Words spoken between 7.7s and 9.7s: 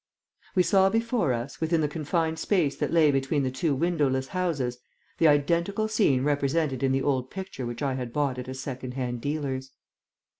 I had bought at a second hand dealer's!